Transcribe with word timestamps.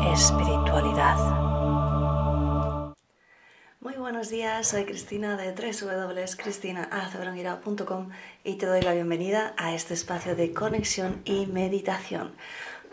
espiritualidad. 0.00 1.16
Muy 3.80 3.94
buenos 3.94 4.28
días, 4.28 4.68
soy 4.68 4.84
Cristina 4.84 5.36
de 5.36 5.52
www.cristinaacebrongirao.com 5.52 8.10
y 8.44 8.54
te 8.54 8.66
doy 8.66 8.82
la 8.82 8.92
bienvenida 8.92 9.54
a 9.56 9.74
este 9.74 9.94
espacio 9.94 10.36
de 10.36 10.52
conexión 10.52 11.22
y 11.24 11.46
meditación. 11.46 12.30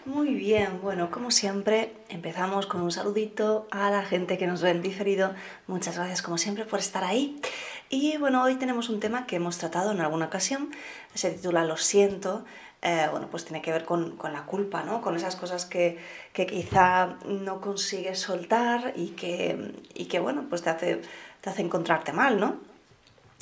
Muy 0.05 0.35
bien, 0.35 0.81
bueno, 0.83 1.09
como 1.09 1.31
siempre, 1.31 1.91
empezamos 2.09 2.67
con 2.67 2.81
un 2.81 2.91
saludito 2.91 3.67
a 3.71 3.89
la 3.89 4.03
gente 4.03 4.37
que 4.37 4.45
nos 4.45 4.61
ve 4.61 4.69
en 4.69 4.83
diferido. 4.83 5.33
Muchas 5.65 5.95
gracias, 5.95 6.21
como 6.21 6.37
siempre, 6.37 6.65
por 6.65 6.77
estar 6.77 7.03
ahí. 7.03 7.41
Y 7.89 8.17
bueno, 8.17 8.43
hoy 8.43 8.55
tenemos 8.55 8.89
un 8.89 8.99
tema 8.99 9.25
que 9.25 9.37
hemos 9.37 9.57
tratado 9.57 9.91
en 9.91 10.01
alguna 10.01 10.25
ocasión, 10.25 10.69
se 11.15 11.31
titula 11.31 11.65
Lo 11.65 11.77
siento. 11.77 12.45
Eh, 12.81 13.07
bueno, 13.09 13.27
pues 13.31 13.45
tiene 13.45 13.61
que 13.61 13.71
ver 13.71 13.83
con, 13.85 14.15
con, 14.15 14.31
la 14.33 14.45
culpa, 14.45 14.83
¿no? 14.83 15.01
Con 15.01 15.15
esas 15.15 15.35
cosas 15.35 15.65
que, 15.65 15.97
que 16.33 16.45
quizá 16.45 17.17
no 17.25 17.59
consigues 17.59 18.19
soltar 18.19 18.93
y 18.95 19.09
que, 19.09 19.73
y 19.95 20.05
que 20.05 20.19
bueno, 20.19 20.45
pues 20.49 20.61
te 20.61 20.69
hace, 20.69 21.01
te 21.41 21.49
hace 21.49 21.61
encontrarte 21.63 22.13
mal, 22.13 22.39
¿no? 22.39 22.74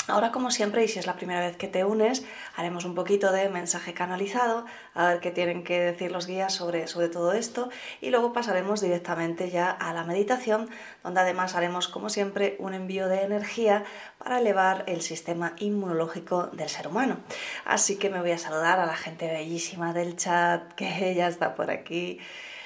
Ahora, 0.07 0.33
como 0.33 0.51
siempre, 0.51 0.83
y 0.83 0.89
si 0.89 0.99
es 0.99 1.07
la 1.07 1.15
primera 1.15 1.39
vez 1.39 1.55
que 1.55 1.69
te 1.69 1.85
unes, 1.85 2.25
haremos 2.57 2.83
un 2.83 2.93
poquito 2.93 3.31
de 3.31 3.47
mensaje 3.47 3.93
canalizado, 3.93 4.65
a 4.93 5.07
ver 5.07 5.19
qué 5.21 5.31
tienen 5.31 5.63
que 5.63 5.79
decir 5.79 6.11
los 6.11 6.27
guías 6.27 6.53
sobre, 6.53 6.87
sobre 6.87 7.07
todo 7.07 7.31
esto, 7.31 7.69
y 8.01 8.09
luego 8.09 8.33
pasaremos 8.33 8.81
directamente 8.81 9.49
ya 9.49 9.71
a 9.71 9.93
la 9.93 10.03
meditación, 10.03 10.69
donde 11.03 11.21
además 11.21 11.55
haremos, 11.55 11.87
como 11.87 12.09
siempre, 12.09 12.57
un 12.59 12.73
envío 12.73 13.07
de 13.07 13.21
energía 13.21 13.85
para 14.17 14.39
elevar 14.39 14.83
el 14.87 15.01
sistema 15.01 15.53
inmunológico 15.59 16.47
del 16.47 16.67
ser 16.67 16.89
humano. 16.89 17.19
Así 17.63 17.95
que 17.95 18.09
me 18.09 18.19
voy 18.19 18.31
a 18.31 18.37
saludar 18.37 18.79
a 18.79 18.85
la 18.85 18.97
gente 18.97 19.27
bellísima 19.27 19.93
del 19.93 20.17
chat, 20.17 20.73
que 20.73 21.15
ya 21.15 21.29
está 21.29 21.55
por 21.55 21.71
aquí. 21.71 22.19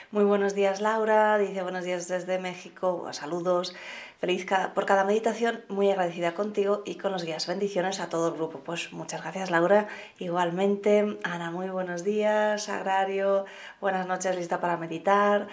Muy 0.09 0.23
buenos 0.23 0.55
días, 0.55 0.79
Laura, 0.79 1.37
dice 1.37 1.63
buenos 1.63 1.83
días 1.83 2.07
desde 2.07 2.39
México, 2.39 3.09
saludos. 3.11 3.75
Feliz 4.19 4.45
por 4.73 4.85
cada 4.85 5.03
meditación, 5.03 5.65
muy 5.67 5.91
agradecida 5.91 6.33
contigo 6.33 6.81
y 6.85 6.95
con 6.95 7.11
los 7.11 7.25
guías. 7.25 7.45
Bendiciones 7.45 7.99
a 7.99 8.07
todo 8.07 8.29
el 8.29 8.35
grupo. 8.35 8.59
Pues 8.59 8.93
muchas 8.93 9.21
gracias, 9.21 9.51
Laura. 9.51 9.89
Igualmente, 10.17 11.17
Ana, 11.23 11.51
muy 11.51 11.67
buenos 11.67 12.05
días. 12.05 12.69
Agrario, 12.69 13.43
buenas 13.81 14.07
noches, 14.07 14.33
lista 14.37 14.61
para 14.61 14.77
meditar. 14.77 15.49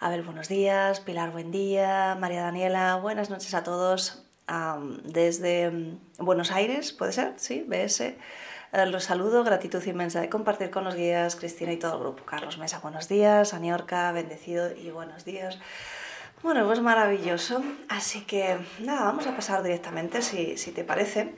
Abel, 0.00 0.22
buenos 0.22 0.48
días. 0.48 1.00
Pilar, 1.00 1.30
buen 1.30 1.50
día. 1.50 2.16
María 2.18 2.40
Daniela, 2.40 2.96
buenas 2.96 3.28
noches 3.28 3.52
a 3.52 3.62
todos. 3.62 4.24
desde 5.04 5.98
Buenos 6.18 6.50
Aires, 6.50 6.94
¿puede 6.94 7.12
ser? 7.12 7.34
Sí, 7.36 7.62
BS. 7.68 8.16
Eh, 8.70 8.84
los 8.84 9.04
saludo, 9.04 9.44
gratitud 9.44 9.82
inmensa 9.86 10.20
de 10.20 10.28
compartir 10.28 10.70
con 10.70 10.84
los 10.84 10.94
guías, 10.94 11.36
Cristina 11.36 11.72
y 11.72 11.78
todo 11.78 11.94
el 11.94 12.00
grupo. 12.00 12.24
Carlos 12.24 12.58
Mesa, 12.58 12.80
buenos 12.80 13.08
días. 13.08 13.54
Aniorca, 13.54 14.12
bendecido 14.12 14.70
y 14.76 14.90
buenos 14.90 15.24
días. 15.24 15.58
Bueno, 16.42 16.66
pues 16.66 16.80
maravilloso. 16.80 17.62
Así 17.88 18.24
que 18.26 18.58
nada, 18.80 19.04
vamos 19.04 19.26
a 19.26 19.34
pasar 19.34 19.62
directamente, 19.62 20.20
si, 20.20 20.58
si 20.58 20.72
te 20.72 20.84
parece. 20.84 21.34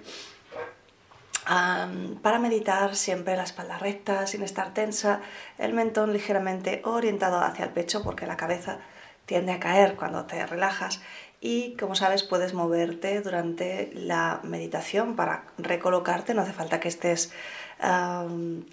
Para 2.22 2.38
meditar 2.38 2.96
siempre 2.96 3.36
la 3.36 3.44
espalda 3.44 3.78
recta, 3.78 4.26
sin 4.26 4.42
estar 4.42 4.74
tensa, 4.74 5.20
el 5.58 5.72
mentón 5.72 6.12
ligeramente 6.12 6.82
orientado 6.84 7.40
hacia 7.40 7.64
el 7.64 7.70
pecho 7.70 8.02
porque 8.02 8.26
la 8.26 8.36
cabeza 8.36 8.78
tiende 9.26 9.52
a 9.52 9.60
caer 9.60 9.94
cuando 9.96 10.26
te 10.26 10.44
relajas 10.46 11.00
y 11.40 11.74
como 11.76 11.94
sabes 11.94 12.22
puedes 12.22 12.52
moverte 12.52 13.20
durante 13.22 13.90
la 13.94 14.40
meditación 14.42 15.16
para 15.16 15.44
recolocarte, 15.58 16.34
no 16.34 16.42
hace 16.42 16.52
falta 16.52 16.80
que 16.80 16.88
estés 16.88 17.32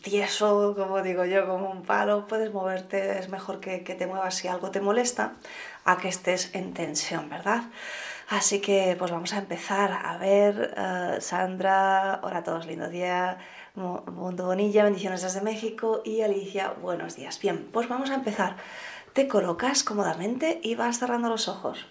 tieso, 0.02 0.76
como 0.76 1.02
digo 1.02 1.24
yo, 1.24 1.48
como 1.48 1.72
un 1.72 1.84
palo, 1.84 2.28
puedes 2.28 2.52
moverte, 2.52 3.20
es 3.20 3.30
mejor 3.30 3.62
que, 3.62 3.84
que 3.84 3.96
te 3.96 4.06
muevas 4.06 4.36
si 4.36 4.50
algo 4.50 4.70
te 4.70 4.82
molesta 4.82 5.34
a 5.86 5.98
que 5.98 6.10
estés 6.10 6.54
en 6.54 6.74
tensión, 6.74 7.30
¿verdad? 7.30 7.64
Así 8.28 8.60
que 8.60 8.98
pues 9.00 9.12
vamos 9.12 9.34
a 9.34 9.38
empezar 9.38 9.94
a 10.04 10.18
ver, 10.18 10.76
uh, 10.76 11.22
Sandra, 11.22 12.20
hola 12.22 12.40
a 12.40 12.44
todos, 12.44 12.66
lindo 12.66 12.90
día, 12.90 13.38
Mundo 13.76 14.46
Bonilla, 14.46 14.84
bendiciones 14.84 15.22
desde 15.22 15.40
México 15.40 16.02
y 16.04 16.22
Alicia, 16.22 16.74
buenos 16.82 17.16
días. 17.16 17.40
Bien, 17.40 17.70
pues 17.72 17.88
vamos 17.88 18.10
a 18.10 18.16
empezar. 18.16 18.58
Te 19.14 19.30
colocas 19.30 19.84
cómodamente 19.84 20.60
y 20.62 20.76
vas 20.76 21.00
cerrando 21.00 21.30
los 21.30 21.48
ojos. 21.48 21.86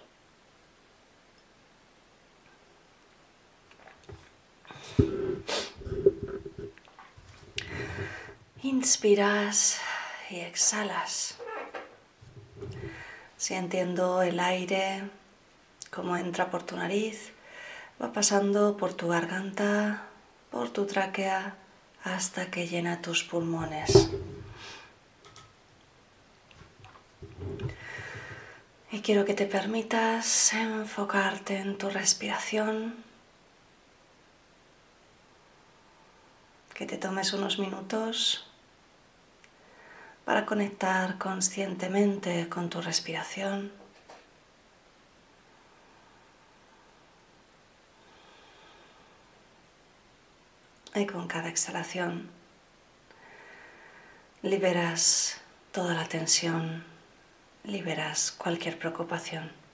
Inspiras 8.66 9.78
y 10.28 10.40
exhalas. 10.40 11.36
Sintiendo 13.36 14.22
el 14.22 14.40
aire 14.40 15.08
como 15.92 16.16
entra 16.16 16.50
por 16.50 16.64
tu 16.64 16.76
nariz, 16.76 17.30
va 18.02 18.12
pasando 18.12 18.76
por 18.76 18.92
tu 18.92 19.06
garganta, 19.06 20.08
por 20.50 20.70
tu 20.70 20.84
tráquea, 20.84 21.54
hasta 22.02 22.50
que 22.50 22.66
llena 22.66 23.02
tus 23.02 23.22
pulmones. 23.22 24.10
Y 28.90 29.00
quiero 29.00 29.24
que 29.24 29.34
te 29.34 29.46
permitas 29.46 30.52
enfocarte 30.54 31.58
en 31.58 31.78
tu 31.78 31.88
respiración, 31.88 32.96
que 36.74 36.84
te 36.84 36.98
tomes 36.98 37.32
unos 37.32 37.60
minutos 37.60 38.45
para 40.26 40.44
conectar 40.44 41.18
conscientemente 41.18 42.48
con 42.48 42.68
tu 42.68 42.82
respiración. 42.82 43.70
Y 50.96 51.06
con 51.06 51.28
cada 51.28 51.48
exhalación 51.48 52.28
liberas 54.42 55.40
toda 55.70 55.94
la 55.94 56.08
tensión, 56.08 56.82
liberas 57.62 58.32
cualquier 58.32 58.80
preocupación. 58.80 59.65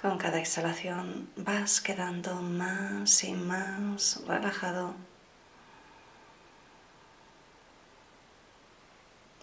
Con 0.00 0.16
cada 0.16 0.38
exhalación 0.38 1.28
vas 1.36 1.82
quedando 1.82 2.36
más 2.36 3.22
y 3.22 3.34
más 3.34 4.22
relajado, 4.26 4.94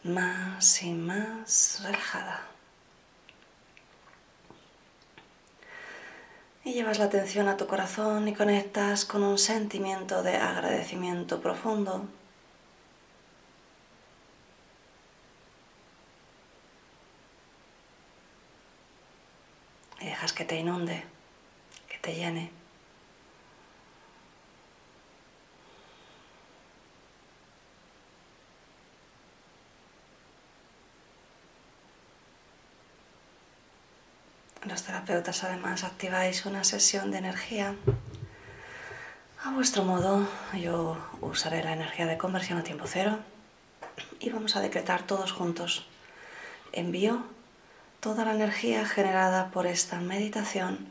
más 0.04 0.82
y 0.82 0.94
más 0.94 1.82
relajada. 1.84 2.48
Y 6.64 6.74
llevas 6.74 6.98
la 6.98 7.06
atención 7.06 7.48
a 7.50 7.58
tu 7.58 7.68
corazón 7.68 8.28
y 8.28 8.34
conectas 8.34 9.06
con 9.06 9.22
un 9.22 9.38
sentimiento 9.38 10.24
de 10.24 10.38
agradecimiento 10.38 11.40
profundo 11.40 12.08
dejas 20.28 20.34
que 20.34 20.46
te 20.46 20.58
inunde, 20.58 21.04
que 21.88 21.98
te 22.00 22.14
llene. 22.14 22.52
Los 34.66 34.84
terapeutas 34.84 35.44
además 35.46 35.86
activáis 35.86 36.46
una 36.46 36.66
sesión 36.66 37.12
de 37.12 37.20
energía 37.20 37.76
a 39.46 39.52
vuestro 39.52 39.84
modo. 39.86 40.28
Yo 40.54 40.98
usaré 41.22 41.64
la 41.64 41.72
energía 41.72 42.06
de 42.06 42.18
conversión 42.18 42.58
a 42.58 42.64
tiempo 42.64 42.86
cero 42.86 43.20
y 44.20 44.30
vamos 44.30 44.58
a 44.58 44.62
decretar 44.62 45.04
todos 45.04 45.32
juntos. 45.32 45.86
Envío 46.74 47.37
toda 48.00 48.26
la 48.26 48.34
energía 48.34 48.86
generada 48.86 49.50
por 49.52 49.68
esta 49.68 50.00
meditación 50.00 50.88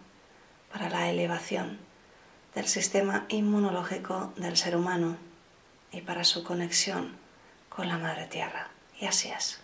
para 0.73 0.91
la 0.91 1.09
elevación 1.09 1.79
del 2.55 2.67
sistema 2.67 3.27
inmunológico 3.29 4.33
del 4.37 4.57
ser 4.57 4.77
humano 4.77 5.17
y 5.93 6.01
para 6.01 6.25
su 6.25 6.43
conexión 6.43 7.17
con 7.69 7.89
la 7.89 7.99
Madre 7.99 8.27
Tierra. 8.27 8.69
Y 8.99 9.07
así 9.07 9.29
es. 9.29 9.61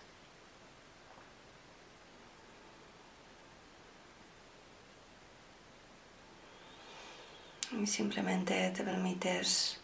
Y 7.71 7.87
simplemente 7.87 8.69
te 8.69 8.83
permites 8.83 9.79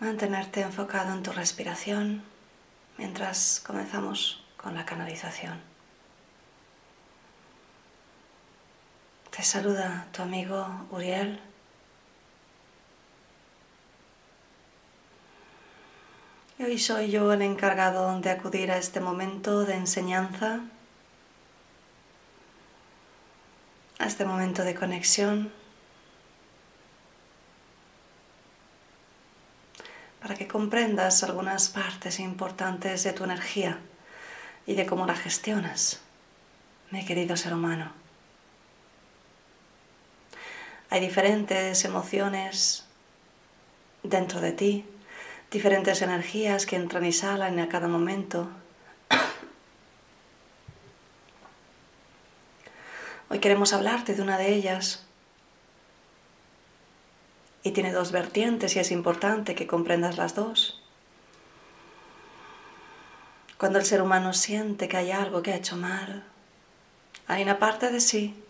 mantenerte 0.00 0.62
enfocado 0.62 1.12
en 1.12 1.22
tu 1.22 1.32
respiración 1.32 2.24
mientras 2.98 3.62
comenzamos 3.64 4.44
con 4.56 4.74
la 4.74 4.84
canalización. 4.84 5.75
Te 9.36 9.42
saluda 9.42 10.06
tu 10.12 10.22
amigo 10.22 10.66
Uriel. 10.90 11.38
Y 16.58 16.62
hoy 16.62 16.78
soy 16.78 17.10
yo 17.10 17.30
el 17.34 17.42
encargado 17.42 18.18
de 18.18 18.30
acudir 18.30 18.70
a 18.70 18.78
este 18.78 18.98
momento 18.98 19.66
de 19.66 19.74
enseñanza, 19.74 20.60
a 23.98 24.06
este 24.06 24.24
momento 24.24 24.64
de 24.64 24.74
conexión 24.74 25.52
para 30.22 30.34
que 30.34 30.48
comprendas 30.48 31.22
algunas 31.24 31.68
partes 31.68 32.20
importantes 32.20 33.04
de 33.04 33.12
tu 33.12 33.24
energía 33.24 33.78
y 34.66 34.76
de 34.76 34.86
cómo 34.86 35.04
la 35.04 35.14
gestionas, 35.14 36.00
mi 36.90 37.04
querido 37.04 37.36
ser 37.36 37.52
humano. 37.52 38.05
Hay 40.88 41.00
diferentes 41.00 41.84
emociones 41.84 42.84
dentro 44.02 44.40
de 44.40 44.52
ti, 44.52 44.84
diferentes 45.50 46.00
energías 46.02 46.64
que 46.64 46.76
entran 46.76 47.04
y 47.04 47.12
salen 47.12 47.58
a 47.58 47.68
cada 47.68 47.88
momento. 47.88 48.48
Hoy 53.28 53.40
queremos 53.40 53.72
hablarte 53.72 54.14
de 54.14 54.22
una 54.22 54.38
de 54.38 54.54
ellas 54.54 55.04
y 57.64 57.72
tiene 57.72 57.90
dos 57.90 58.12
vertientes 58.12 58.76
y 58.76 58.78
es 58.78 58.92
importante 58.92 59.56
que 59.56 59.66
comprendas 59.66 60.16
las 60.16 60.36
dos. 60.36 60.80
Cuando 63.58 63.80
el 63.80 63.84
ser 63.84 64.02
humano 64.02 64.32
siente 64.32 64.86
que 64.86 64.98
hay 64.98 65.10
algo 65.10 65.42
que 65.42 65.52
ha 65.52 65.56
hecho 65.56 65.76
mal, 65.76 66.22
hay 67.26 67.42
una 67.42 67.58
parte 67.58 67.90
de 67.90 68.00
sí 68.00 68.40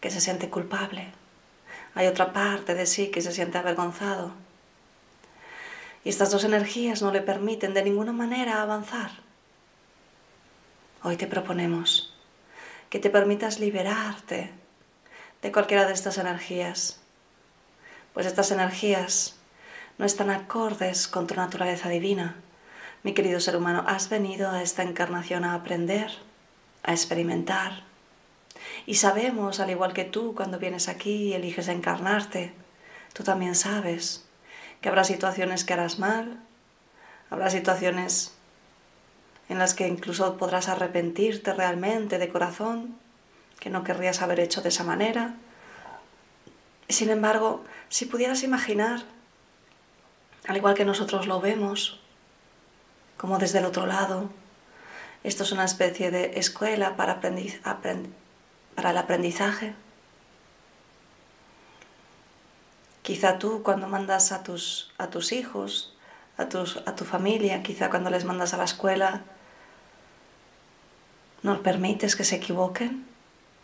que 0.00 0.10
se 0.10 0.20
siente 0.20 0.50
culpable, 0.50 1.12
hay 1.94 2.06
otra 2.06 2.32
parte 2.32 2.74
de 2.74 2.86
sí 2.86 3.10
que 3.10 3.22
se 3.22 3.32
siente 3.32 3.58
avergonzado. 3.58 4.32
Y 6.04 6.08
estas 6.08 6.30
dos 6.30 6.44
energías 6.44 7.02
no 7.02 7.12
le 7.12 7.20
permiten 7.20 7.74
de 7.74 7.82
ninguna 7.82 8.12
manera 8.12 8.62
avanzar. 8.62 9.10
Hoy 11.02 11.16
te 11.16 11.26
proponemos 11.26 12.14
que 12.88 12.98
te 12.98 13.10
permitas 13.10 13.60
liberarte 13.60 14.50
de 15.42 15.52
cualquiera 15.52 15.86
de 15.86 15.92
estas 15.92 16.18
energías 16.18 17.00
pues 18.12 18.26
estas 18.26 18.50
energías 18.50 19.36
no 19.98 20.04
están 20.04 20.30
acordes 20.30 21.06
con 21.06 21.26
tu 21.26 21.34
naturaleza 21.34 21.88
divina. 21.88 22.36
Mi 23.02 23.14
querido 23.14 23.40
ser 23.40 23.56
humano, 23.56 23.84
has 23.86 24.08
venido 24.08 24.50
a 24.50 24.62
esta 24.62 24.82
encarnación 24.82 25.44
a 25.44 25.54
aprender, 25.54 26.10
a 26.82 26.92
experimentar. 26.92 27.84
Y 28.86 28.96
sabemos, 28.96 29.60
al 29.60 29.70
igual 29.70 29.92
que 29.92 30.04
tú, 30.04 30.34
cuando 30.34 30.58
vienes 30.58 30.88
aquí 30.88 31.28
y 31.28 31.34
eliges 31.34 31.68
encarnarte, 31.68 32.52
tú 33.12 33.22
también 33.22 33.54
sabes 33.54 34.24
que 34.80 34.88
habrá 34.88 35.04
situaciones 35.04 35.64
que 35.64 35.74
harás 35.74 35.98
mal, 35.98 36.40
habrá 37.30 37.50
situaciones 37.50 38.32
en 39.48 39.58
las 39.58 39.74
que 39.74 39.88
incluso 39.88 40.36
podrás 40.36 40.68
arrepentirte 40.68 41.52
realmente 41.52 42.18
de 42.18 42.28
corazón, 42.28 42.96
que 43.58 43.68
no 43.68 43.84
querrías 43.84 44.22
haber 44.22 44.40
hecho 44.40 44.62
de 44.62 44.70
esa 44.70 44.84
manera. 44.84 45.34
Sin 46.88 47.10
embargo, 47.10 47.64
si 47.88 48.06
pudieras 48.06 48.42
imaginar, 48.42 49.02
al 50.46 50.56
igual 50.56 50.74
que 50.74 50.84
nosotros 50.84 51.26
lo 51.26 51.40
vemos, 51.40 52.00
como 53.16 53.38
desde 53.38 53.58
el 53.58 53.66
otro 53.66 53.86
lado, 53.86 54.30
esto 55.22 55.42
es 55.42 55.52
una 55.52 55.64
especie 55.64 56.10
de 56.10 56.38
escuela 56.38 56.96
para, 56.96 57.20
para 58.80 58.92
el 58.92 58.96
aprendizaje. 58.96 59.74
Quizá 63.02 63.38
tú 63.38 63.62
cuando 63.62 63.88
mandas 63.88 64.32
a 64.32 64.42
tus, 64.42 64.90
a 64.96 65.08
tus 65.08 65.32
hijos, 65.32 65.94
a, 66.38 66.48
tus, 66.48 66.78
a 66.86 66.96
tu 66.96 67.04
familia, 67.04 67.62
quizá 67.62 67.90
cuando 67.90 68.08
les 68.08 68.24
mandas 68.24 68.54
a 68.54 68.56
la 68.56 68.64
escuela, 68.64 69.20
no 71.42 71.62
permites 71.62 72.16
que 72.16 72.24
se 72.24 72.36
equivoquen. 72.36 73.06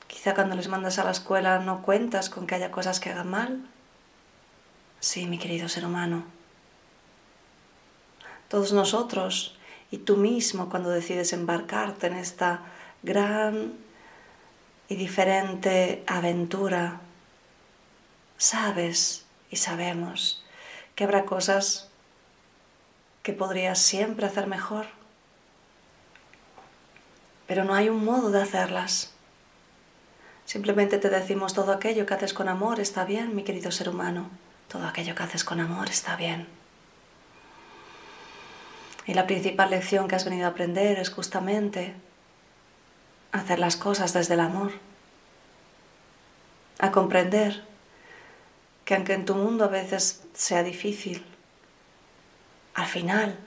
Quizá 0.07 0.35
cuando 0.35 0.55
les 0.55 0.69
mandas 0.69 0.99
a 0.99 1.05
la 1.05 1.13
escuela 1.13 1.61
no 1.61 1.81
cuentas 1.81 2.29
con 2.29 2.47
que 2.47 2.57
haya 2.57 2.71
cosas 2.71 3.01
que 3.01 3.09
hagan 3.09 3.31
mal. 3.31 3.67
Sí, 5.01 5.27
mi 5.27 5.39
querido 5.39 5.71
ser 5.71 5.87
humano. 5.87 6.25
Todos 8.49 8.75
nosotros 8.75 9.57
y 9.91 9.97
tú 9.97 10.19
mismo 10.19 10.69
cuando 10.69 10.91
decides 10.91 11.33
embarcarte 11.33 12.09
en 12.09 12.17
esta 12.17 12.61
gran 13.03 13.86
y 14.89 14.97
diferente 14.97 16.03
aventura, 16.07 17.01
sabes 18.39 19.25
y 19.51 19.57
sabemos 19.57 20.45
que 20.95 21.05
habrá 21.05 21.25
cosas 21.25 21.91
que 23.23 23.33
podrías 23.33 23.79
siempre 23.79 24.27
hacer 24.27 24.47
mejor, 24.47 24.87
pero 27.47 27.65
no 27.65 27.75
hay 27.75 27.89
un 27.89 28.05
modo 28.05 28.31
de 28.31 28.43
hacerlas. 28.43 29.13
Simplemente 30.45 30.99
te 30.99 31.11
decimos 31.11 31.55
todo 31.55 31.73
aquello 31.73 32.07
que 32.07 32.15
haces 32.15 32.33
con 32.33 32.49
amor 32.49 32.79
está 32.79 33.05
bien, 33.05 33.35
mi 33.35 33.43
querido 33.43 33.73
ser 33.73 33.89
humano. 33.89 34.31
Todo 34.69 34.87
aquello 34.87 35.15
que 35.15 35.23
haces 35.25 35.45
con 35.45 35.61
amor 35.61 35.89
está 35.89 36.17
bien. 36.17 36.47
Y 39.07 39.15
la 39.15 39.27
principal 39.27 39.71
lección 39.71 40.09
que 40.09 40.17
has 40.17 40.25
venido 40.25 40.47
a 40.47 40.51
aprender 40.51 40.99
es 40.99 41.11
justamente 41.11 41.95
hacer 43.37 43.59
las 43.59 43.77
cosas 43.77 44.13
desde 44.13 44.35
el 44.35 44.41
amor. 44.41 44.73
A 46.79 46.91
comprender 46.91 47.65
que 48.85 48.95
aunque 48.95 49.15
en 49.15 49.25
tu 49.25 49.35
mundo 49.35 49.65
a 49.65 49.69
veces 49.69 50.23
sea 50.35 50.63
difícil, 50.63 51.25
al 52.75 52.87
final 52.87 53.39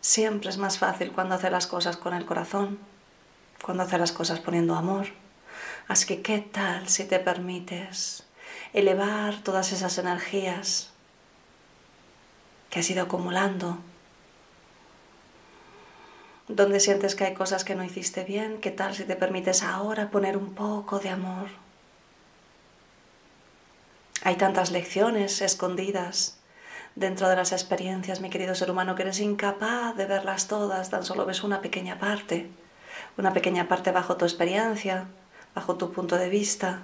siempre 0.00 0.50
es 0.50 0.58
más 0.58 0.78
fácil 0.78 1.12
cuando 1.12 1.34
haces 1.34 1.50
las 1.50 1.66
cosas 1.66 1.96
con 1.96 2.14
el 2.14 2.26
corazón, 2.26 2.78
cuando 3.62 3.82
haces 3.82 3.98
las 3.98 4.12
cosas 4.12 4.40
poniendo 4.40 4.74
amor. 4.74 5.06
Así 5.88 6.06
que, 6.06 6.22
¿qué 6.22 6.38
tal 6.38 6.88
si 6.88 7.04
te 7.04 7.18
permites 7.18 8.24
elevar 8.72 9.42
todas 9.42 9.72
esas 9.72 9.98
energías 9.98 10.90
que 12.70 12.80
has 12.80 12.90
ido 12.90 13.04
acumulando, 13.04 13.78
donde 16.48 16.80
sientes 16.80 17.14
que 17.14 17.24
hay 17.24 17.34
cosas 17.34 17.64
que 17.64 17.74
no 17.74 17.84
hiciste 17.84 18.24
bien, 18.24 18.58
¿qué 18.60 18.70
tal 18.70 18.94
si 18.94 19.04
te 19.04 19.16
permites 19.16 19.62
ahora 19.62 20.10
poner 20.10 20.36
un 20.36 20.54
poco 20.54 21.00
de 21.00 21.08
amor? 21.08 21.48
Hay 24.22 24.36
tantas 24.36 24.70
lecciones 24.70 25.40
escondidas 25.40 26.38
dentro 26.94 27.28
de 27.28 27.36
las 27.36 27.52
experiencias, 27.52 28.20
mi 28.20 28.30
querido 28.30 28.54
ser 28.54 28.70
humano, 28.70 28.94
que 28.94 29.02
eres 29.02 29.20
incapaz 29.20 29.96
de 29.96 30.06
verlas 30.06 30.48
todas, 30.48 30.90
tan 30.90 31.04
solo 31.04 31.26
ves 31.26 31.42
una 31.42 31.60
pequeña 31.60 31.98
parte, 31.98 32.48
una 33.18 33.32
pequeña 33.32 33.68
parte 33.68 33.90
bajo 33.92 34.16
tu 34.16 34.24
experiencia, 34.24 35.06
bajo 35.54 35.76
tu 35.76 35.92
punto 35.92 36.16
de 36.16 36.28
vista. 36.28 36.80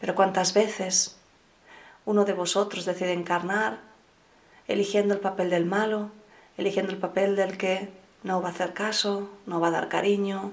Pero 0.00 0.14
cuántas 0.14 0.52
veces 0.52 1.16
uno 2.04 2.24
de 2.24 2.32
vosotros 2.32 2.84
decide 2.84 3.12
encarnar 3.12 3.78
eligiendo 4.68 5.14
el 5.14 5.20
papel 5.20 5.50
del 5.50 5.64
malo, 5.64 6.10
eligiendo 6.60 6.92
el 6.92 6.98
papel 6.98 7.36
del 7.36 7.56
que 7.56 7.88
no 8.22 8.42
va 8.42 8.48
a 8.48 8.52
hacer 8.52 8.74
caso, 8.74 9.30
no 9.46 9.60
va 9.60 9.68
a 9.68 9.72
dar 9.72 9.88
cariño 9.88 10.52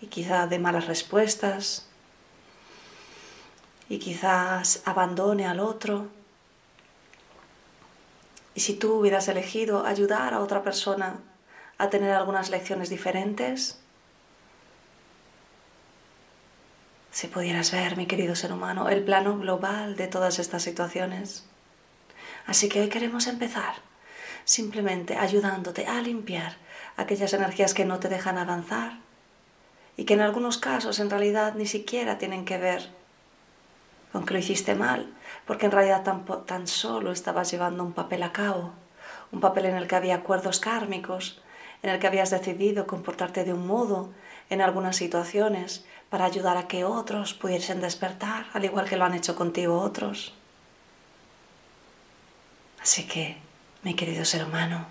y 0.00 0.06
quizá 0.08 0.48
de 0.48 0.58
malas 0.58 0.86
respuestas 0.86 1.86
y 3.88 3.98
quizás 3.98 4.82
abandone 4.84 5.46
al 5.46 5.60
otro. 5.60 6.08
Y 8.56 8.60
si 8.60 8.74
tú 8.74 8.94
hubieras 8.94 9.28
elegido 9.28 9.86
ayudar 9.86 10.34
a 10.34 10.40
otra 10.40 10.62
persona 10.62 11.20
a 11.78 11.90
tener 11.90 12.10
algunas 12.12 12.50
lecciones 12.50 12.90
diferentes, 12.90 13.80
Si 17.12 17.26
pudieras 17.26 17.72
ver, 17.72 17.96
mi 17.96 18.06
querido 18.06 18.36
ser 18.36 18.52
humano, 18.52 18.88
el 18.88 19.02
plano 19.02 19.36
global 19.36 19.96
de 19.96 20.06
todas 20.06 20.38
estas 20.38 20.62
situaciones. 20.62 21.44
Así 22.46 22.68
que 22.68 22.80
hoy 22.80 22.88
queremos 22.88 23.26
empezar 23.26 23.89
simplemente 24.44 25.16
ayudándote 25.16 25.86
a 25.86 26.00
limpiar 26.00 26.56
aquellas 26.96 27.32
energías 27.32 27.74
que 27.74 27.84
no 27.84 27.98
te 27.98 28.08
dejan 28.08 28.38
avanzar 28.38 28.98
y 29.96 30.04
que 30.04 30.14
en 30.14 30.20
algunos 30.20 30.58
casos 30.58 30.98
en 30.98 31.10
realidad 31.10 31.54
ni 31.54 31.66
siquiera 31.66 32.18
tienen 32.18 32.44
que 32.44 32.58
ver 32.58 32.90
con 34.12 34.26
que 34.26 34.34
lo 34.34 34.40
hiciste 34.40 34.74
mal, 34.74 35.12
porque 35.46 35.66
en 35.66 35.72
realidad 35.72 36.02
tan, 36.02 36.24
tan 36.46 36.66
solo 36.66 37.12
estabas 37.12 37.50
llevando 37.50 37.84
un 37.84 37.92
papel 37.92 38.22
a 38.22 38.32
cabo, 38.32 38.72
un 39.30 39.40
papel 39.40 39.66
en 39.66 39.76
el 39.76 39.86
que 39.86 39.96
había 39.96 40.16
acuerdos 40.16 40.58
kármicos, 40.58 41.40
en 41.82 41.90
el 41.90 41.98
que 41.98 42.06
habías 42.06 42.30
decidido 42.30 42.86
comportarte 42.86 43.44
de 43.44 43.52
un 43.52 43.66
modo 43.66 44.10
en 44.50 44.60
algunas 44.60 44.96
situaciones 44.96 45.84
para 46.10 46.24
ayudar 46.24 46.56
a 46.56 46.66
que 46.66 46.84
otros 46.84 47.34
pudiesen 47.34 47.80
despertar, 47.80 48.46
al 48.52 48.64
igual 48.64 48.88
que 48.88 48.96
lo 48.96 49.04
han 49.04 49.14
hecho 49.14 49.36
contigo 49.36 49.80
otros. 49.80 50.34
Así 52.82 53.06
que, 53.06 53.36
mi 53.82 53.94
querido 53.94 54.24
ser 54.24 54.44
humano, 54.44 54.86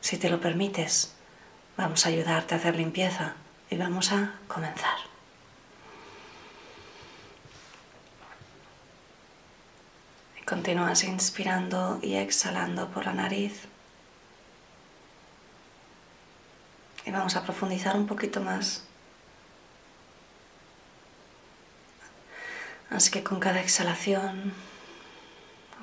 si 0.00 0.18
te 0.18 0.28
lo 0.28 0.40
permites, 0.40 1.14
vamos 1.76 2.04
a 2.04 2.10
ayudarte 2.10 2.54
a 2.54 2.58
hacer 2.58 2.76
limpieza 2.76 3.34
y 3.70 3.76
vamos 3.76 4.12
a 4.12 4.34
comenzar. 4.48 5.10
continúas 10.50 11.04
inspirando 11.04 12.00
y 12.02 12.16
exhalando 12.16 12.88
por 12.88 13.06
la 13.06 13.12
nariz. 13.12 13.68
Y 17.06 17.12
vamos 17.12 17.36
a 17.36 17.44
profundizar 17.44 17.94
un 17.94 18.08
poquito 18.08 18.40
más. 18.40 18.82
Así 22.90 23.12
que 23.12 23.22
con 23.22 23.38
cada 23.38 23.60
exhalación 23.60 24.52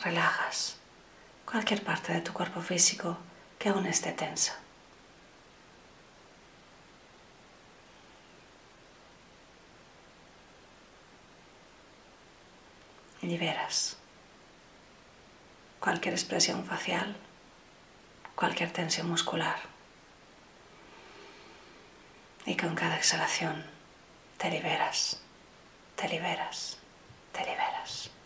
relajas 0.03 0.77
cualquier 1.49 1.83
parte 1.83 2.13
de 2.13 2.21
tu 2.21 2.33
cuerpo 2.33 2.61
físico 2.61 3.17
que 3.57 3.69
aún 3.69 3.85
esté 3.85 4.11
tensa. 4.11 4.53
liberas 13.21 13.97
cualquier 15.87 16.13
expresión 16.15 16.65
facial, 16.65 17.15
cualquier 18.35 18.71
tensión 18.71 19.09
muscular. 19.09 19.57
Y 22.45 22.57
con 22.57 22.75
cada 22.75 22.97
exhalación 22.97 23.65
te 24.37 24.49
liberas, 24.49 25.21
te 25.95 26.09
liberas, 26.09 26.77
te 27.31 27.39
liberas. 27.39 28.16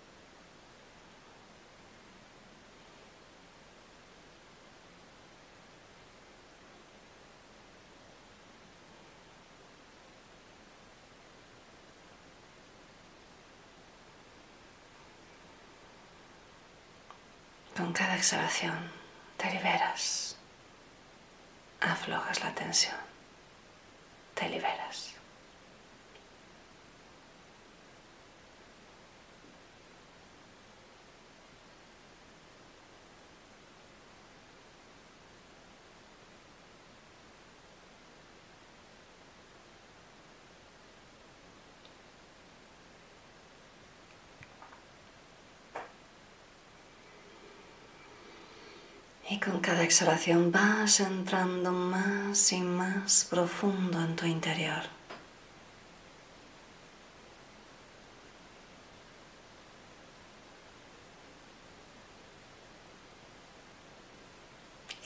Con 17.75 17.93
cada 17.93 18.15
exhalación 18.15 18.91
te 19.37 19.49
liberas, 19.49 20.35
aflojas 21.79 22.43
la 22.43 22.53
tensión, 22.53 22.95
te 24.35 24.49
liberas. 24.49 25.15
Y 49.29 49.39
con 49.39 49.61
cada 49.61 49.80
exhalación 49.91 50.53
vas 50.53 51.01
entrando 51.01 51.73
más 51.73 52.53
y 52.53 52.61
más 52.61 53.25
profundo 53.29 53.99
en 53.99 54.15
tu 54.15 54.25
interior. 54.25 54.83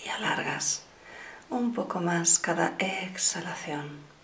Y 0.06 0.10
alargas 0.10 0.84
un 1.50 1.74
poco 1.74 2.00
más 2.00 2.38
cada 2.38 2.76
exhalación. 2.78 4.15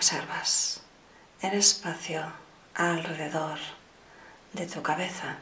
Observas 0.00 0.80
el 1.42 1.52
espacio 1.58 2.22
alrededor 2.74 3.58
de 4.54 4.66
tu 4.66 4.80
cabeza. 4.80 5.36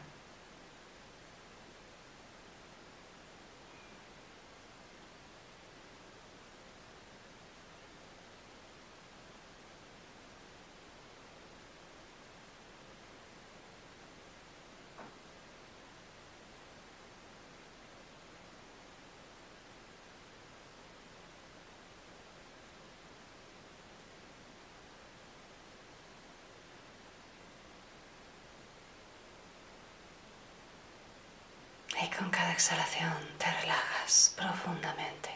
Y 32.01 32.07
con 32.17 32.31
cada 32.31 32.48
exhalación 32.59 33.13
te 33.39 33.47
relajas 33.61 34.35
profundamente. 34.37 35.31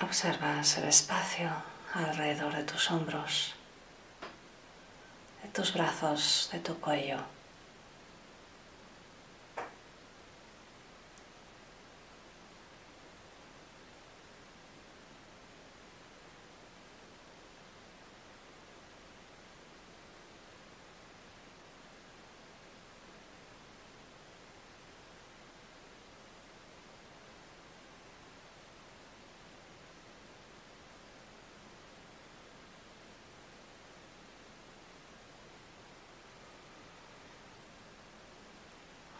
Observas 0.00 0.78
el 0.78 0.84
espacio 0.84 1.50
alrededor 2.06 2.54
de 2.54 2.62
tus 2.62 2.90
hombros, 2.90 3.54
de 5.42 5.48
tus 5.48 5.72
brazos, 5.74 6.48
de 6.52 6.60
tu 6.60 6.78
cuello. 6.78 7.18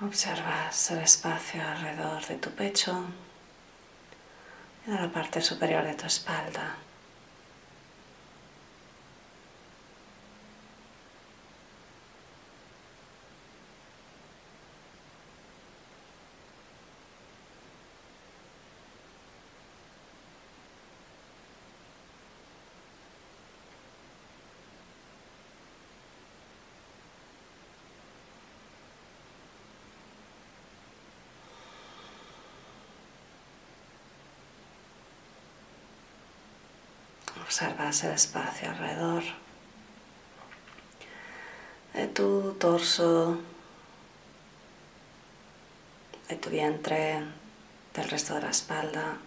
Observas 0.01 0.93
el 0.93 0.99
espacio 0.99 1.61
alrededor 1.61 2.25
de 2.25 2.37
tu 2.37 2.51
pecho 2.51 3.05
y 4.87 4.93
de 4.93 4.97
la 4.97 5.11
parte 5.11 5.41
superior 5.41 5.83
de 5.83 5.95
tu 5.95 6.07
espalda. 6.07 6.77
Observas 37.61 38.05
el 38.05 38.13
espacio 38.13 38.71
alrededor 38.71 39.25
de 41.93 42.07
tu 42.07 42.53
torso, 42.53 43.37
de 46.29 46.37
tu 46.37 46.51
vientre, 46.51 47.25
del 47.95 48.11
resto 48.11 48.37
de 48.37 48.43
la 48.43 48.51
espalda. 48.51 49.19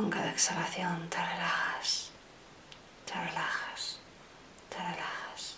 Con 0.00 0.08
cada 0.08 0.30
exhalación 0.30 1.10
te 1.10 1.18
relajas, 1.18 2.10
te 3.04 3.12
relajas, 3.12 3.98
te 4.70 4.78
relajas. 4.78 5.56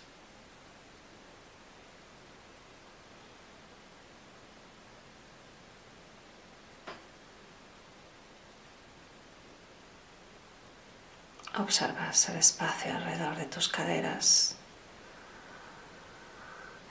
Observas 11.57 12.27
el 12.27 12.35
espacio 12.35 12.97
alrededor 12.97 13.37
de 13.37 13.45
tus 13.45 13.69
caderas, 13.69 14.57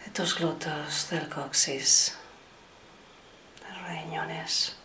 de 0.06 0.10
tus 0.10 0.38
glúteos, 0.38 1.10
del 1.10 1.28
coxis, 1.28 2.16
de 3.60 3.76
los 3.76 3.88
riñones. 3.90 4.81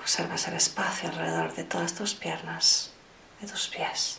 Observas 0.00 0.48
el 0.48 0.54
espacio 0.54 1.10
alrededor 1.10 1.54
de 1.54 1.64
todas 1.64 1.94
tus 1.94 2.14
piernas, 2.14 2.90
de 3.40 3.46
tus 3.46 3.68
pies. 3.68 4.18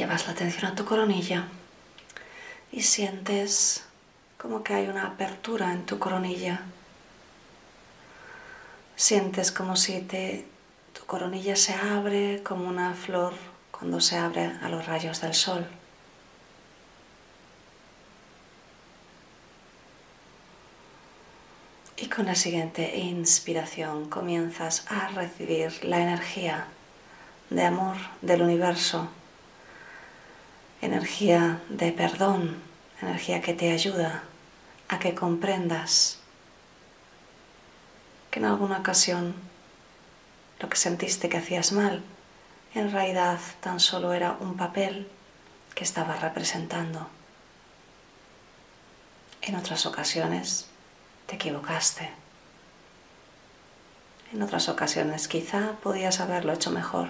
Llevas 0.00 0.26
la 0.26 0.32
atención 0.32 0.64
a 0.64 0.74
tu 0.74 0.86
coronilla 0.86 1.46
y 2.72 2.80
sientes 2.80 3.84
como 4.38 4.64
que 4.64 4.72
hay 4.72 4.88
una 4.88 5.04
apertura 5.04 5.74
en 5.74 5.84
tu 5.84 5.98
coronilla. 5.98 6.62
Sientes 8.96 9.52
como 9.52 9.76
si 9.76 10.00
te, 10.00 10.46
tu 10.94 11.04
coronilla 11.04 11.54
se 11.54 11.74
abre 11.74 12.42
como 12.42 12.66
una 12.66 12.94
flor 12.94 13.34
cuando 13.70 14.00
se 14.00 14.16
abre 14.16 14.50
a 14.62 14.70
los 14.70 14.86
rayos 14.86 15.20
del 15.20 15.34
sol. 15.34 15.66
Y 21.98 22.06
con 22.06 22.24
la 22.24 22.36
siguiente 22.36 22.96
inspiración 22.96 24.08
comienzas 24.08 24.86
a 24.90 25.08
recibir 25.08 25.84
la 25.84 26.00
energía 26.00 26.68
de 27.50 27.64
amor 27.66 27.98
del 28.22 28.40
universo 28.40 29.10
energía 30.80 31.60
de 31.68 31.92
perdón, 31.92 32.56
energía 33.02 33.40
que 33.40 33.54
te 33.54 33.72
ayuda 33.72 34.22
a 34.88 34.98
que 34.98 35.14
comprendas 35.14 36.18
que 38.30 38.38
en 38.38 38.46
alguna 38.46 38.78
ocasión 38.78 39.34
lo 40.60 40.68
que 40.68 40.76
sentiste 40.76 41.28
que 41.28 41.38
hacías 41.38 41.72
mal 41.72 42.02
en 42.74 42.92
realidad 42.92 43.40
tan 43.60 43.80
solo 43.80 44.12
era 44.12 44.36
un 44.40 44.56
papel 44.56 45.08
que 45.74 45.84
estabas 45.84 46.22
representando. 46.22 47.08
En 49.42 49.56
otras 49.56 49.86
ocasiones 49.86 50.66
te 51.26 51.34
equivocaste. 51.34 52.10
En 54.32 54.42
otras 54.42 54.68
ocasiones 54.68 55.26
quizá 55.26 55.72
podías 55.82 56.20
haberlo 56.20 56.52
hecho 56.52 56.70
mejor. 56.70 57.08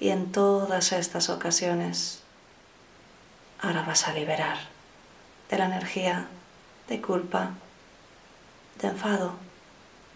Y 0.00 0.08
en 0.08 0.32
todas 0.32 0.92
estas 0.92 1.28
ocasiones 1.28 2.23
ahora 3.64 3.82
vas 3.82 4.06
a 4.06 4.12
liberar 4.12 4.58
de 5.48 5.58
la 5.58 5.64
energía 5.64 6.26
de 6.88 7.00
culpa, 7.00 7.52
de 8.80 8.88
enfado, 8.88 9.36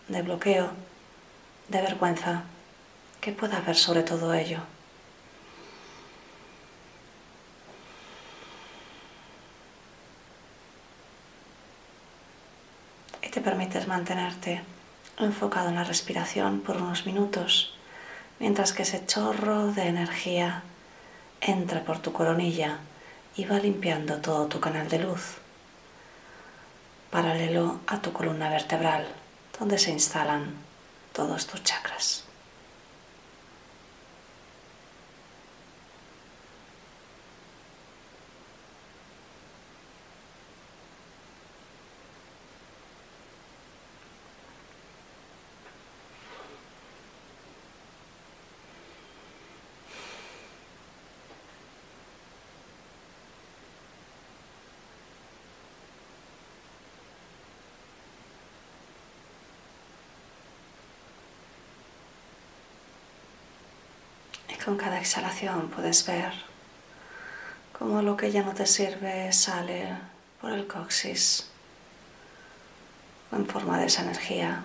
de 0.09 0.21
bloqueo, 0.21 0.69
de 1.69 1.81
vergüenza 1.81 2.43
que 3.23 3.33
pueda 3.33 3.57
haber 3.57 3.77
sobre 3.77 4.03
todo 4.03 4.35
ello. 4.35 4.61
Y 13.23 13.31
te 13.31 13.41
permites 13.41 13.87
mantenerte 13.87 14.63
enfocado 15.19 15.71
en 15.71 15.77
la 15.77 15.85
respiración 15.85 16.61
por 16.61 16.77
unos 16.77 17.07
minutos 17.07 17.75
mientras 18.41 18.73
que 18.73 18.83
ese 18.83 19.05
chorro 19.07 19.73
de 19.73 19.89
energía 19.89 20.63
entra 21.41 21.83
por 21.83 21.99
tu 21.99 22.13
coronilla 22.13 22.79
y 23.39 23.45
va 23.45 23.59
limpiando 23.61 24.17
todo 24.17 24.47
tu 24.49 24.59
canal 24.59 24.89
de 24.89 24.99
luz, 24.99 25.37
paralelo 27.11 27.81
a 27.87 28.03
tu 28.03 28.13
columna 28.13 28.51
vertebral, 28.51 29.07
donde 29.59 29.79
se 29.79 29.93
instalan 29.93 30.55
todos 31.13 31.47
tus 31.47 31.63
chakras. 31.63 32.28
Con 64.69 64.77
cada 64.77 64.99
exhalación 65.01 65.71
puedes 65.71 66.05
ver 66.05 66.31
cómo 67.73 68.03
lo 68.03 68.19
que 68.19 68.31
ya 68.31 68.43
no 68.43 68.53
te 68.53 68.67
sirve 68.67 69.33
sale 69.33 69.97
por 70.43 70.53
el 70.53 70.67
coxis 70.67 71.49
en 73.33 73.47
forma 73.47 73.79
de 73.79 73.87
esa 73.87 74.03
energía 74.03 74.63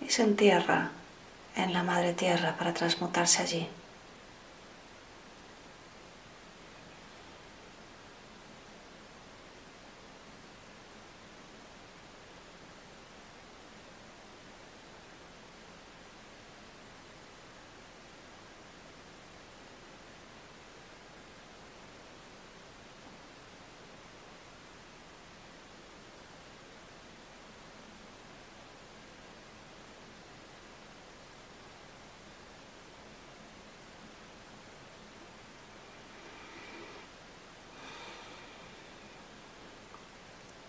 y 0.00 0.10
se 0.10 0.24
entierra 0.24 0.90
en 1.54 1.72
la 1.72 1.84
madre 1.84 2.12
tierra 2.12 2.56
para 2.58 2.74
transmutarse 2.74 3.40
allí. 3.40 3.68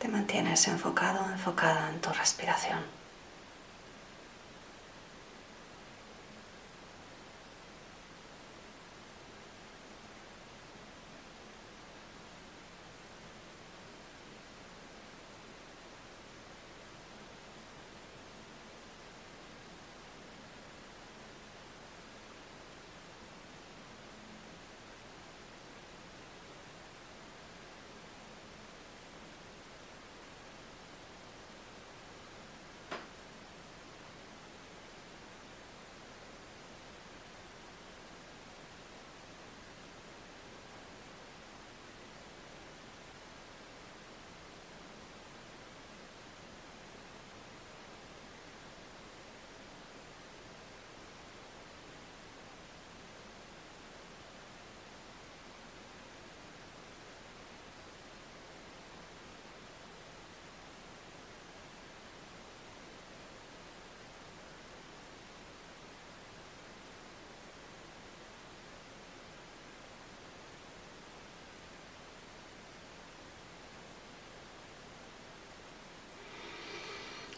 Te 0.01 0.07
mantienes 0.61 0.67
enfocado, 0.67 1.31
enfocada 1.31 1.89
en 1.89 1.99
tu 2.01 2.09
respiración. 2.11 3.00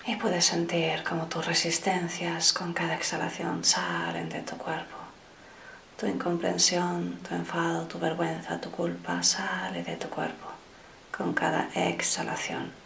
Y 0.06 0.18
puedes 0.18 0.44
sentir 0.44 1.02
como 1.04 1.28
tus 1.28 1.46
resistencias 1.46 2.52
con 2.52 2.74
cada 2.74 2.96
exhalación 2.96 3.64
salen 3.64 4.28
de 4.28 4.42
tu 4.42 4.58
cuerpo. 4.58 4.98
Tu 5.98 6.08
incomprensión, 6.08 7.20
tu 7.28 7.34
enfado, 7.34 7.88
tu 7.88 8.00
vergüenza, 8.00 8.60
tu 8.60 8.70
culpa 8.70 9.24
sale 9.24 9.82
de 9.82 9.96
tu 9.96 10.10
cuerpo 10.10 10.48
con 11.16 11.34
cada 11.34 11.70
exhalación. 11.74 12.83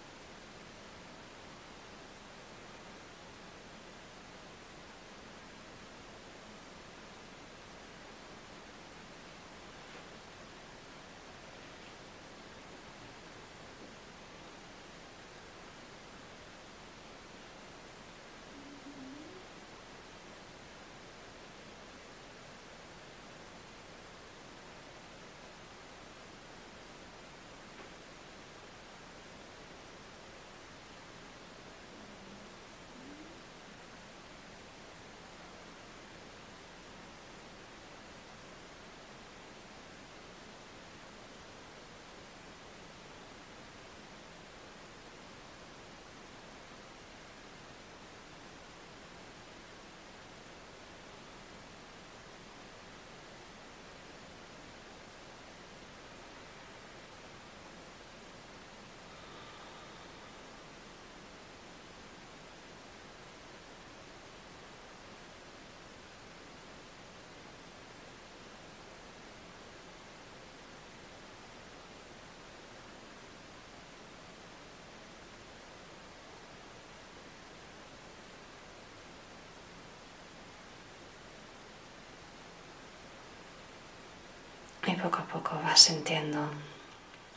Poco 84.97 85.19
a 85.19 85.25
poco 85.25 85.59
vas 85.63 85.79
sintiendo 85.79 86.39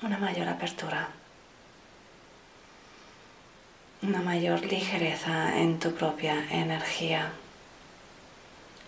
una 0.02 0.18
mayor 0.18 0.48
apertura, 0.48 1.08
una 4.02 4.20
mayor 4.20 4.64
ligereza 4.64 5.58
en 5.58 5.78
tu 5.78 5.94
propia 5.94 6.46
energía. 6.50 7.32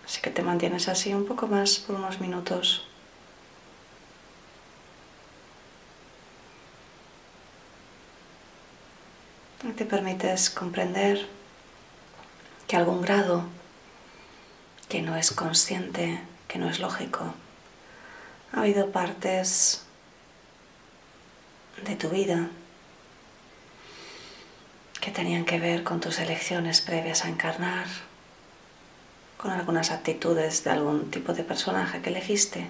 Así 0.05 0.21
que 0.21 0.31
te 0.31 0.43
mantienes 0.43 0.89
así 0.89 1.13
un 1.15 1.27
poco 1.27 1.47
más 1.47 1.79
por 1.79 1.97
unos 1.97 2.21
minutos. 2.21 2.87
Y 9.65 9.73
te 9.73 9.85
permites 9.85 10.51
comprender 10.51 11.29
que 12.67 12.77
algún 12.77 13.03
grado 13.03 13.45
que 14.89 15.03
no 15.03 15.17
es 15.17 15.31
consciente, 15.31 16.21
que 16.49 16.59
no 16.59 16.69
es 16.69 16.81
lógico, 16.81 17.35
ha 18.53 18.61
habido 18.61 18.91
partes 18.91 19.85
de 21.85 21.97
tu 21.97 22.09
vida 22.11 22.49
que 25.01 25.11
tenían 25.11 25.45
que 25.45 25.59
ver 25.59 25.83
con 25.83 26.01
tus 26.01 26.19
elecciones 26.21 26.81
previas 26.81 27.25
a 27.25 27.29
encarnar, 27.29 27.87
con 29.37 29.51
algunas 29.51 29.91
actitudes 29.91 30.63
de 30.63 30.71
algún 30.71 31.11
tipo 31.11 31.33
de 31.33 31.43
personaje 31.43 32.01
que 32.01 32.11
elegiste 32.11 32.69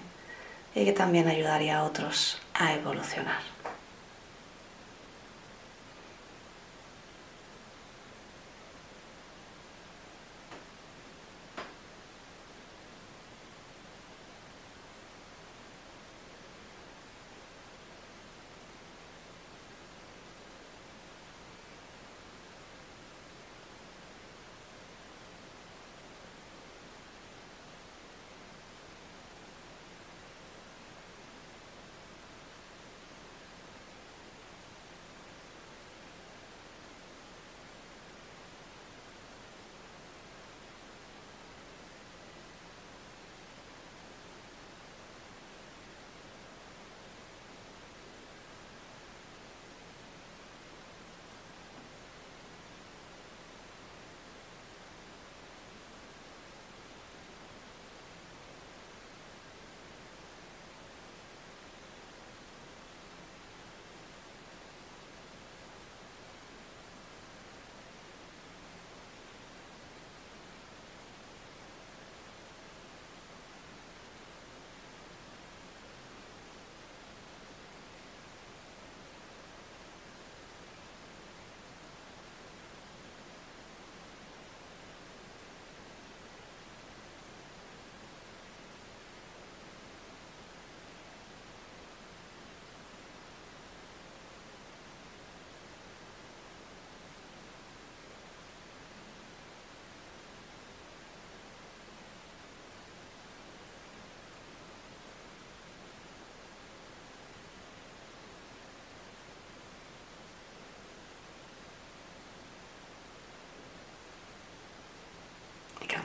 y 0.75 0.85
que 0.85 0.93
también 0.93 1.29
ayudaría 1.29 1.79
a 1.79 1.85
otros 1.85 2.39
a 2.55 2.73
evolucionar. 2.73 3.52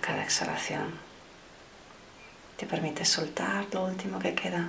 Cada 0.01 0.23
exhalación 0.23 0.93
te 2.57 2.65
permites 2.65 3.09
soltar 3.09 3.65
lo 3.71 3.85
último 3.85 4.19
que 4.19 4.33
queda, 4.33 4.67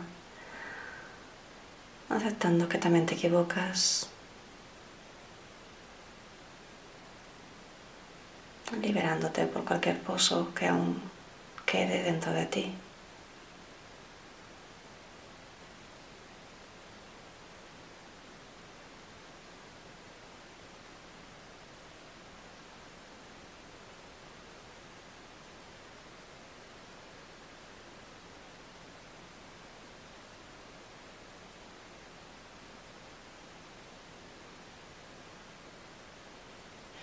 aceptando 2.10 2.68
que 2.68 2.78
también 2.78 3.06
te 3.06 3.14
equivocas, 3.14 4.08
liberándote 8.82 9.46
por 9.46 9.64
cualquier 9.64 9.98
pozo 10.00 10.52
que 10.54 10.66
aún 10.66 11.00
quede 11.64 12.02
dentro 12.02 12.32
de 12.32 12.46
ti. 12.46 12.74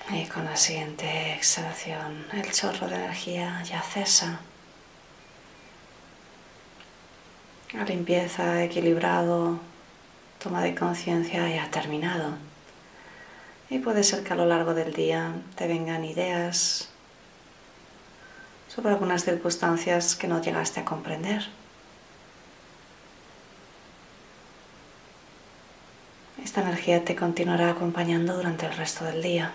Y 0.08 0.26
con 0.28 0.45
la 0.56 0.62
siguiente 0.62 1.34
exhalación 1.34 2.28
el 2.32 2.50
chorro 2.50 2.88
de 2.88 2.96
energía 2.96 3.62
ya 3.64 3.82
cesa. 3.82 4.40
La 7.74 7.84
limpieza, 7.84 8.64
equilibrado, 8.64 9.60
toma 10.42 10.64
de 10.64 10.74
conciencia 10.74 11.50
ya 11.50 11.66
ha 11.66 11.72
terminado. 11.72 12.38
Y 13.70 13.80
puede 13.80 14.06
ser 14.06 14.24
que 14.24 14.32
a 14.32 14.38
lo 14.38 14.46
largo 14.46 14.74
del 14.74 14.94
día 14.94 15.34
te 15.58 15.68
vengan 15.68 16.06
ideas 16.06 16.88
sobre 18.74 18.94
algunas 18.94 19.26
circunstancias 19.26 20.16
que 20.16 20.30
no 20.30 20.42
llegaste 20.42 20.80
a 20.80 20.86
comprender. 20.86 21.50
Esta 26.42 26.62
energía 26.62 27.04
te 27.04 27.18
continuará 27.18 27.72
acompañando 27.72 28.38
durante 28.38 28.68
el 28.68 28.78
resto 28.78 29.04
del 29.04 29.22
día. 29.22 29.54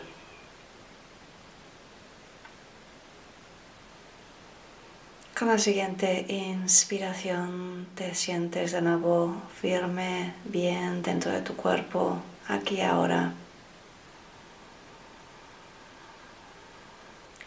Con 5.40 5.48
la 5.48 5.58
siguiente 5.58 6.26
inspiración 6.28 7.88
te 7.94 8.14
sientes 8.14 8.72
de 8.72 8.82
nuevo 8.82 9.40
firme, 9.58 10.34
bien 10.44 11.02
dentro 11.02 11.32
de 11.32 11.40
tu 11.40 11.56
cuerpo, 11.56 12.20
aquí 12.46 12.82
ahora. 12.82 13.32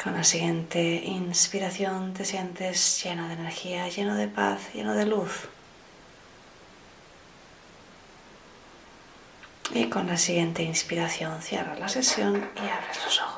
Con 0.03 0.13
la 0.13 0.23
siguiente 0.23 1.03
inspiración 1.05 2.15
te 2.15 2.25
sientes 2.25 3.03
lleno 3.03 3.27
de 3.27 3.35
energía, 3.35 3.87
lleno 3.89 4.15
de 4.15 4.27
paz, 4.27 4.73
lleno 4.73 4.95
de 4.95 5.05
luz. 5.05 5.47
Y 9.71 9.85
con 9.91 10.07
la 10.07 10.17
siguiente 10.17 10.63
inspiración 10.63 11.39
cierras 11.43 11.79
la 11.79 11.89
sesión 11.89 12.43
y 12.55 12.67
abres 12.67 13.05
los 13.05 13.21
ojos. 13.21 13.32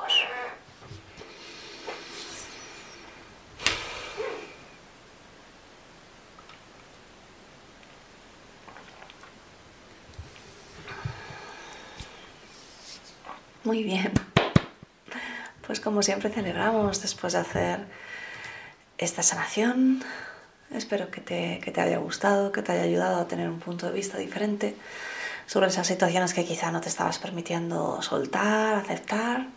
Muy 13.66 13.82
bien. 13.82 14.12
Pues 15.66 15.80
como 15.80 16.00
siempre 16.00 16.30
celebramos 16.30 17.02
después 17.02 17.32
de 17.32 17.40
hacer 17.40 17.80
esta 18.96 19.24
sanación. 19.24 20.04
Espero 20.72 21.10
que 21.10 21.20
te, 21.20 21.58
que 21.58 21.72
te, 21.72 21.80
haya 21.80 21.98
gustado, 21.98 22.52
que 22.52 22.62
te 22.62 22.70
haya 22.70 22.82
ayudado 22.82 23.20
a 23.20 23.26
tener 23.26 23.48
un 23.48 23.58
punto 23.58 23.86
de 23.86 23.92
vista 23.92 24.18
diferente 24.18 24.76
sobre 25.46 25.66
esas 25.66 25.88
situaciones 25.88 26.32
que 26.32 26.44
quizá 26.44 26.70
no 26.70 26.80
te 26.80 26.88
estabas 26.88 27.18
permitiendo 27.18 28.00
soltar, 28.02 28.76
aceptar. 28.76 29.48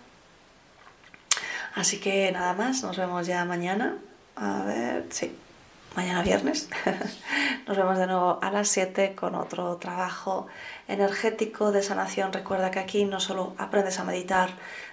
Así 1.75 1.99
que 1.99 2.31
nada 2.31 2.55
más, 2.55 2.81
nos 2.81 2.97
vemos 2.97 3.27
ya 3.27 3.45
mañana. 3.45 3.95
A 4.35 4.63
ver, 4.63 5.05
sí, 5.11 5.37
mañana 5.95 6.21
viernes. 6.21 6.69
Nos 7.67 7.77
vemos 7.77 7.97
de 7.97 8.07
nuevo 8.07 8.39
a 8.41 8.51
las 8.51 8.67
7 8.69 9.15
con 9.15 9.35
otro 9.35 9.77
trabajo 9.77 10.47
energético 10.87 11.71
de 11.71 11.83
sanación. 11.83 12.33
Recuerda 12.33 12.71
que 12.71 12.79
aquí 12.79 13.05
no 13.05 13.19
solo 13.19 13.53
aprendes 13.57 13.99
a 13.99 14.03
meditar, 14.03 14.51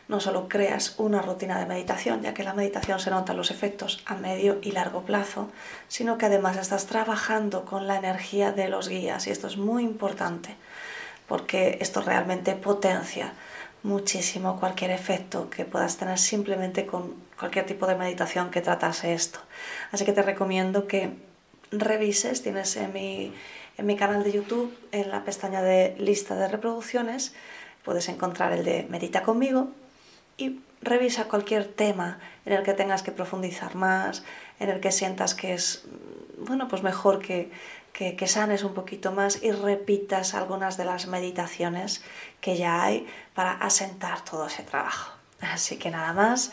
no 0.09 0.21
solo 0.21 0.49
creas 0.49 0.95
una 0.99 1.23
rutina 1.23 1.59
de 1.59 1.67
meditación, 1.67 2.23
ya 2.23 2.35
que 2.35 2.45
la 2.45 2.55
meditación 2.55 3.01
se 3.01 3.11
nota 3.11 3.35
los 3.35 3.51
efectos 3.51 4.03
a 4.07 4.15
medio 4.15 4.59
y 4.63 4.73
largo 4.73 5.03
plazo, 5.03 5.51
sino 5.89 6.19
que 6.19 6.27
además 6.27 6.57
estás 6.57 6.87
trabajando 6.87 7.65
con 7.65 7.87
la 7.87 7.97
energía 7.97 8.53
de 8.53 8.69
los 8.69 8.89
guías 8.89 9.27
y 9.27 9.31
esto 9.31 9.47
es 9.47 9.57
muy 9.57 9.83
importante 9.83 10.57
porque 11.27 11.79
esto 11.81 12.03
realmente 12.03 12.55
potencia 12.55 13.33
muchísimo 13.83 14.59
cualquier 14.59 14.91
efecto 14.91 15.51
que 15.51 15.65
puedas 15.65 15.97
tener 15.97 16.19
simplemente 16.19 16.87
con 16.87 17.15
cualquier 17.39 17.67
tipo 17.67 17.87
de 17.87 17.95
meditación 17.95 18.51
que 18.51 18.61
tratase 18.61 19.13
esto. 19.13 19.41
Así 19.93 20.05
que 20.05 20.13
te 20.13 20.23
recomiendo 20.23 20.87
que 20.87 21.11
revises, 21.71 22.43
tienes 22.43 22.77
en 22.77 22.93
mi, 22.93 23.33
en 23.77 23.87
mi 23.87 23.97
canal 23.97 24.25
de 24.25 24.33
YouTube, 24.33 24.77
en 24.93 25.11
la 25.11 25.25
pestaña 25.25 25.63
de 25.63 25.95
lista 25.99 26.35
de 26.35 26.49
reproducciones, 26.49 27.35
puedes 27.85 28.09
encontrar 28.09 28.53
el 28.53 28.65
de 28.65 28.87
Medita 28.91 29.23
conmigo 29.23 29.69
y 30.37 30.61
revisa 30.83 31.25
cualquier 31.29 31.67
tema 31.67 32.19
en 32.45 32.53
el 32.53 32.63
que 32.63 32.75
tengas 32.75 33.03
que 33.03 33.13
profundizar 33.13 33.75
más, 33.75 34.25
en 34.61 34.71
el 34.71 34.81
que 34.81 34.93
sientas 34.93 35.35
que 35.35 35.55
es 35.55 35.85
bueno, 36.39 36.69
pues 36.69 36.83
mejor 36.83 37.21
que, 37.21 37.51
que, 37.93 38.27
sanes 38.27 38.63
un 38.63 38.75
poquito 38.75 39.13
más 39.13 39.43
y 39.43 39.53
repitas 39.53 40.35
algunas 40.35 40.77
de 40.77 40.85
las 40.85 41.07
meditaciones 41.07 42.03
que 42.41 42.57
ya 42.57 42.83
hay 42.83 43.07
para 43.35 43.53
asentar 43.53 44.23
todo 44.23 44.47
ese 44.47 44.63
trabajo. 44.63 45.13
Así 45.41 45.79
que 45.79 45.91
nada 45.91 46.13
más, 46.13 46.53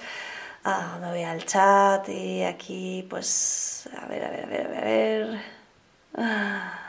ah, 0.63 0.97
me 1.01 1.09
voy 1.09 1.23
al 1.23 1.45
chat 1.45 2.07
y 2.09 2.43
aquí 2.43 3.05
pues 3.09 3.89
a 4.01 4.05
ver, 4.07 4.23
a 4.25 4.29
ver, 4.29 4.43
a 4.43 4.47
ver, 4.47 4.77
a 4.77 4.81
ver. 4.81 5.41
Ah. 6.15 6.79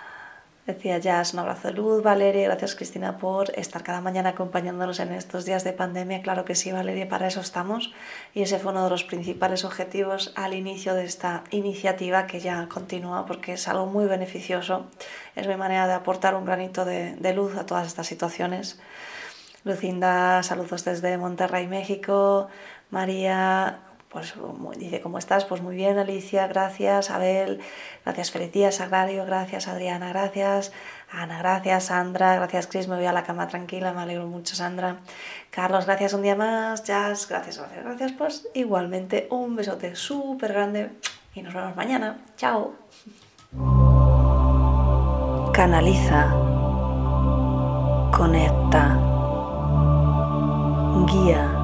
Decía 0.66 0.96
Jazz, 0.96 1.34
un 1.34 1.40
abrazo 1.40 1.68
de 1.68 1.74
luz, 1.74 2.02
Valeria, 2.02 2.44
gracias 2.44 2.74
Cristina 2.74 3.18
por 3.18 3.50
estar 3.58 3.82
cada 3.82 4.00
mañana 4.00 4.30
acompañándonos 4.30 4.98
en 4.98 5.12
estos 5.12 5.44
días 5.44 5.62
de 5.62 5.74
pandemia. 5.74 6.22
Claro 6.22 6.46
que 6.46 6.54
sí, 6.54 6.72
Valeria, 6.72 7.06
para 7.06 7.26
eso 7.26 7.40
estamos. 7.40 7.92
Y 8.32 8.40
ese 8.40 8.58
fue 8.58 8.72
uno 8.72 8.84
de 8.84 8.88
los 8.88 9.04
principales 9.04 9.66
objetivos 9.66 10.32
al 10.36 10.54
inicio 10.54 10.94
de 10.94 11.04
esta 11.04 11.44
iniciativa 11.50 12.26
que 12.26 12.40
ya 12.40 12.66
continúa 12.70 13.26
porque 13.26 13.52
es 13.52 13.68
algo 13.68 13.84
muy 13.84 14.06
beneficioso. 14.06 14.86
Es 15.36 15.46
mi 15.46 15.56
manera 15.56 15.86
de 15.86 15.92
aportar 15.92 16.34
un 16.34 16.46
granito 16.46 16.86
de, 16.86 17.14
de 17.16 17.34
luz 17.34 17.58
a 17.58 17.66
todas 17.66 17.86
estas 17.86 18.06
situaciones. 18.06 18.80
Lucinda, 19.64 20.42
saludos 20.42 20.84
desde 20.84 21.18
Monterrey, 21.18 21.66
México. 21.66 22.48
María, 22.90 23.80
pues 24.14 24.34
dice, 24.76 25.00
¿cómo 25.00 25.18
estás? 25.18 25.44
Pues 25.44 25.60
muy 25.60 25.74
bien, 25.74 25.98
Alicia, 25.98 26.46
gracias. 26.46 27.10
Abel, 27.10 27.60
gracias, 28.04 28.30
Feliz 28.30 28.74
Sagrario, 28.76 29.26
gracias, 29.26 29.66
Adriana, 29.66 30.08
gracias. 30.10 30.72
Ana, 31.10 31.38
gracias, 31.38 31.86
Sandra, 31.86 32.36
gracias, 32.36 32.68
Chris, 32.68 32.86
me 32.86 32.94
voy 32.94 33.06
a 33.06 33.12
la 33.12 33.24
cama 33.24 33.48
tranquila, 33.48 33.92
me 33.92 34.02
alegro 34.02 34.28
mucho, 34.28 34.54
Sandra. 34.54 34.98
Carlos, 35.50 35.86
gracias 35.86 36.12
un 36.12 36.22
día 36.22 36.36
más. 36.36 36.84
Jazz, 36.84 37.28
gracias, 37.28 37.58
gracias, 37.58 37.84
gracias. 37.84 38.12
Pues 38.12 38.48
igualmente 38.54 39.26
un 39.30 39.56
besote 39.56 39.96
súper 39.96 40.52
grande 40.52 40.90
y 41.34 41.42
nos 41.42 41.52
vemos 41.52 41.74
mañana. 41.74 42.18
Chao. 42.36 42.74
Canaliza. 45.52 46.30
Conecta. 48.12 48.96
Guía 51.06 51.63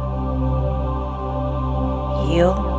Yo 2.27 2.70